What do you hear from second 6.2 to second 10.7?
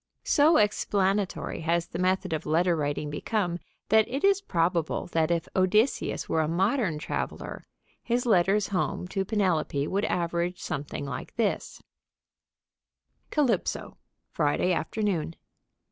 were a modern traveler his letters home to Penelope would average